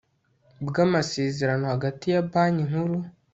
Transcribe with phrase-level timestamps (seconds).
[0.67, 2.97] bw amasezereno hagati ya Banki Nkuru